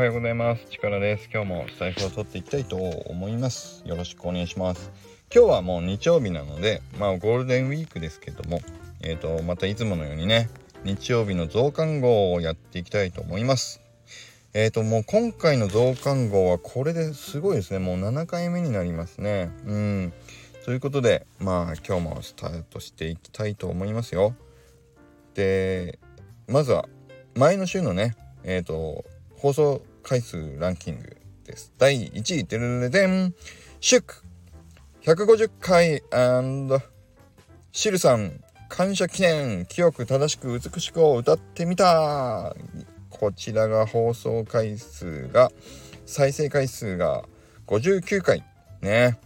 [0.00, 0.64] はようございます。
[0.70, 1.28] 力です。
[1.30, 3.82] 今日もスタイフを取っていきたいと思います。
[3.84, 4.90] よろしくお願いします。
[5.30, 8.62] 今日はもう日曜日なので、まあゴールデンウィークですけども、
[9.02, 10.48] えっ、ー、と、またいつものようにね、
[10.84, 13.82] 日曜日の増刊号をやっていきたいと思います。
[14.54, 17.78] えっ、ー、と、もう今回の増刊号はこれですごいですね。
[17.78, 19.50] もう7回目になりますね。
[19.66, 20.12] うん。
[20.64, 24.34] ということで、まあ今日もスタートしていきたいと思いますよ。
[25.34, 25.98] で、
[26.48, 26.88] まずは
[27.36, 29.04] 前の週のね、えっ、ー、と、
[29.36, 31.72] 放送回数ランキングです。
[31.78, 33.34] 第1位、てるれでん、
[33.80, 34.14] 祝
[35.02, 36.02] 150回
[37.72, 42.54] シルさん、感謝記念、清く正しく美しくを歌ってみた
[43.08, 45.50] こちらが放送回数が、
[46.06, 47.24] 再生回数が
[47.66, 48.44] 59回。
[48.80, 49.18] ね。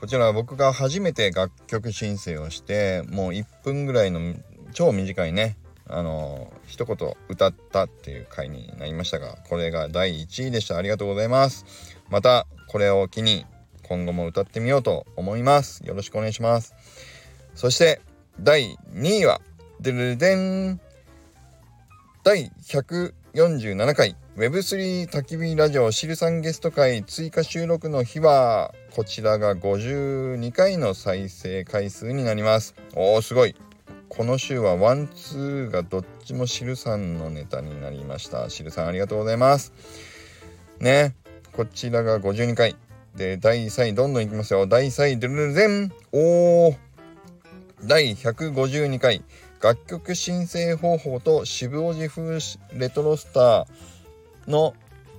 [0.00, 4.34] こちらは僕が初めて楽曲申請をして、もう1分ぐらいの
[4.72, 6.96] 超短いね、あの一言
[7.28, 10.76] 歌ったっていう回になりましたがこれが第1位でした。
[10.76, 11.64] ありがとうございます。
[12.08, 13.46] またこれを機に
[13.82, 15.84] 今後も歌ってみようと思います。
[15.86, 16.74] よろしくお願いします。
[17.54, 18.00] そして
[18.40, 19.40] 第2位は
[19.80, 20.80] でるでん
[22.22, 24.16] 第147回。
[24.36, 32.74] Web3 焚き火ラジオシルさんゲスト会追加収録の日はこちらが52回の再生回数になります。
[32.94, 33.54] おーすごい。
[34.16, 38.48] この週はワンツーがどっちもシルさんのネタになりました。
[38.48, 39.72] シルさんありがとうございます。
[40.78, 41.16] ね。
[41.52, 42.76] こちらが52回。
[43.16, 44.68] で、第3位どんどんいきますよ。
[44.68, 45.92] 第3位、ドゥルルゼン。
[46.12, 46.76] おー。
[47.82, 49.24] 第152回。
[49.60, 52.38] 楽曲申請方法と渋おじ風
[52.72, 53.66] レトロスター
[54.46, 54.74] の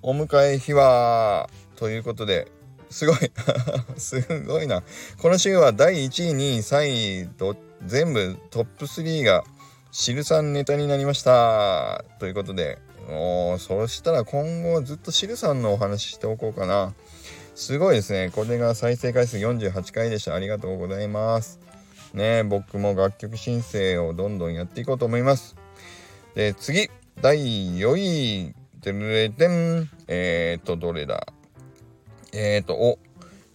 [0.00, 2.50] お迎え秘話ということで、
[2.88, 3.16] すごい
[3.98, 4.82] すごいな。
[5.18, 7.56] この週は第1位、2位、3位、どっ
[7.86, 9.44] 全部トップ3が
[9.90, 12.04] シルさんネタになりました。
[12.18, 16.94] ということでもうそしたら今後ずっとシルさんのお話ししておこうかな。
[17.54, 18.30] すごいですね。
[18.34, 20.34] これが再生回数48回でした。
[20.34, 21.58] ありがとうございます。
[22.14, 25.56] ね僕も楽曲申請をどんどんやっていこうと思います。
[26.34, 27.36] で次第
[27.78, 31.26] 4位てるれてんえー、っとどれだ？
[32.32, 32.98] えー、っとお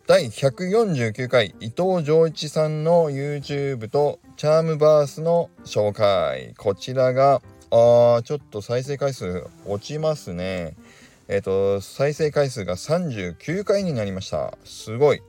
[0.05, 6.55] 第149回伊藤浄一さんの YouTube とチャームバースの紹介。
[6.57, 10.75] こちらがあちょっと再生回数落ちますね。
[11.27, 14.57] えっ、ー、と再生回数が39回になりました。
[14.65, 15.21] すごい。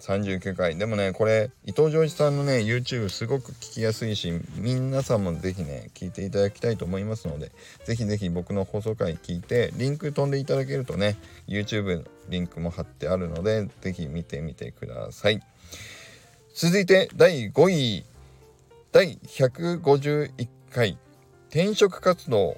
[0.00, 0.76] 39回。
[0.76, 7.52] でもねこれ伊藤浄一さんのね YouTube すごく聞きやすいし皆さんも是非ね聞いていただきたいと思いますので
[7.84, 15.40] 是非是非僕の放送回聞いてリンク飛んでいただけるとね YouTube のリンクも貼ってあるので是非見てみてください。
[16.52, 18.04] 続いて第5位。
[18.92, 20.98] 第151回
[21.48, 22.56] 転職活動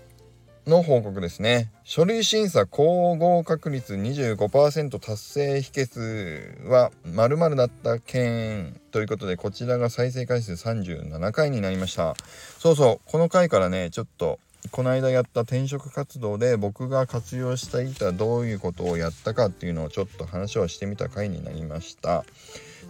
[0.67, 1.71] の報告ですね。
[1.85, 12.15] 書類審査高合格率25%達成秘訣は〇〇だった件ということでこちらが再生回数37回になりました。
[12.59, 14.39] そうそうこの回からねちょっと
[14.71, 22.25] この間やった転職活動で僕が活用していたどういうことをやったかっていうのをちょっと話をしてみた回になりました。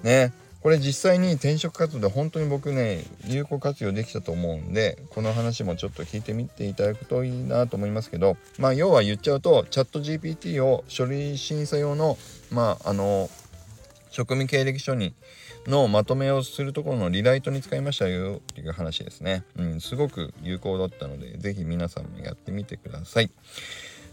[0.04, 0.32] ね。
[0.62, 12.16] これ実際に転職活動で本当に僕ね有効活用できたと思うんでこの話もちょっと聞いてみていただくといいなと思いますけどまあ要は言っちゃうとチャット GPT を書類審査用の
[12.50, 13.28] まああの
[14.10, 15.14] 職務経歴書に
[15.66, 19.44] のまとめをするところのリライトに使いましたよっていう話ですね。
[19.56, 23.30] うん、すごく有効だったので是非皆さんもやってみてください。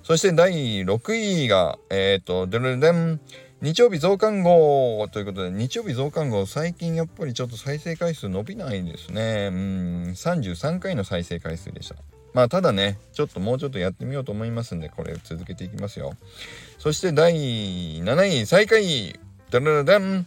[0.03, 3.19] そして第6位がえっ、ー、とドゥルデン
[3.61, 9.49] 日曜日増刊号ということで、日曜日増刊号、最近やっぱりちょっと再生回数伸びないですね。
[9.51, 11.95] うん、33回の再生回数でした。
[12.33, 16.13] まあ、ただね、ちょっともうちょっとやってみようと思いますんで、これ続けていきますよ。
[16.77, 17.33] そして第
[18.01, 20.25] 7位、最下位、ダラダン、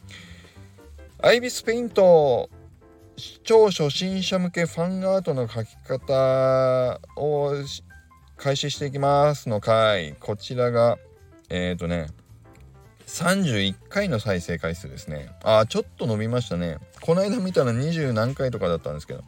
[1.23, 2.51] アイビスペイント、
[3.45, 7.55] 超初心者向けファンアートの書き方を
[8.37, 10.17] 開始していきますの回。
[10.21, 10.99] こちらが、
[11.49, 12.09] えっ、ー、とね、
[13.13, 15.31] 31回の再生回数ですね。
[15.43, 16.79] ああ、ちょっと伸びましたね。
[17.03, 19.23] この間見たら20何回とかだったんですけど。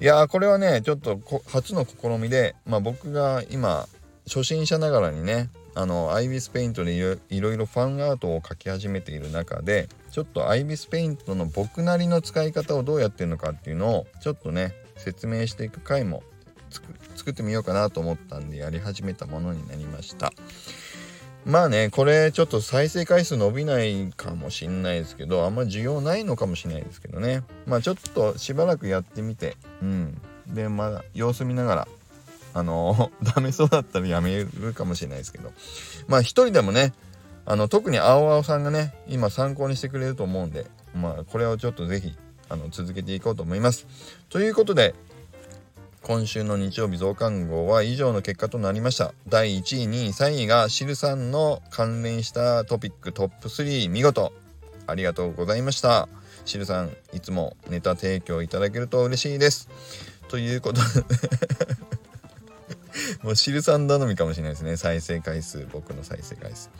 [0.00, 3.86] いやー、これはね、ちょっと初の試みで、まあ僕が今、
[4.26, 16.24] 初心者ながらにね、あの、アイビスペイントでいろいろファンアートを描き始めている中で、ちょっとアイビスペイントの僕なりの使い方をどうやってるのかっていうのを、ちょっとね、説明していく回も
[17.14, 20.32] 作ってみようかなと思ったんで、やり始めたものになりました。
[21.44, 27.42] まあね、これちょっと再生回数伸びないかもしんないですけど、あんま需要ないのかもしれないですけどね。
[27.66, 30.20] まあちょっとしばらくやってみて、うん。
[30.46, 31.88] で、まあ様子見ながら
[32.54, 35.52] あの ダメそうだったらやめるかもしれないですけど
[36.06, 36.94] まあ一人でもね
[37.44, 42.16] あの特に青青さんがね今参考にしてくれると思うんでまあこれをちょっと是非
[42.48, 43.86] あの続けていこうと思います。
[44.28, 44.94] ということで
[46.06, 49.14] 今週の日曜日増刊号は以上の結果となりました。
[49.26, 54.34] 第1位、2位、3位がシルさんの関連したトピックトップ3見事
[54.86, 56.10] ありがとうございました。
[56.44, 59.70] シルさんいつもネタ提供いただけると嬉しいです。
[60.28, 60.86] ということで
[63.24, 66.70] もうシルさん頼みかもしれないですね再生回数僕の再生回数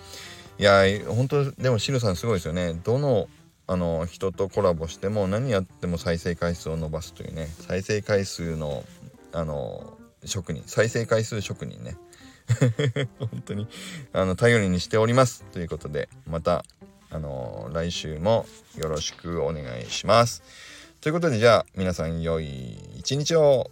[0.59, 3.29] いや本当でもシルさんすごいですよねどの
[3.67, 8.85] あの人とコラボしても何やっても再生回数を伸ばすというね再生回数の
[9.35, 11.97] あの職人再生回数職人ね。
[13.19, 13.67] 本当に
[14.13, 15.45] あの頼りにしております。
[15.53, 16.65] ということでまた
[17.11, 18.47] あの来週も
[18.77, 20.43] よろしくお願いします。
[21.01, 23.71] ということでじゃあ皆さん良い一日を。